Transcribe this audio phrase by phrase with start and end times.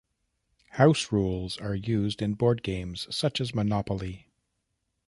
[0.71, 4.31] House rules are used in board games such as Monopoly.